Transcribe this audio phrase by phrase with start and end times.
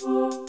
[0.00, 0.47] Música